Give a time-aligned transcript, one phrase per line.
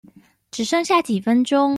[0.49, 1.69] 只剩下幾分鐘